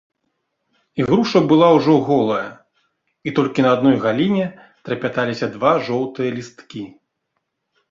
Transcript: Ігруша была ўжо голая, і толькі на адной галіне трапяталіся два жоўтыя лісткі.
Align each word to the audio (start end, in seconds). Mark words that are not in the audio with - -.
Ігруша 1.01 1.39
была 1.51 1.67
ўжо 1.77 1.97
голая, 2.07 2.47
і 3.29 3.35
толькі 3.41 3.59
на 3.67 3.75
адной 3.79 3.97
галіне 4.07 4.45
трапяталіся 4.89 5.53
два 5.59 5.71
жоўтыя 5.91 6.29
лісткі. 6.41 6.83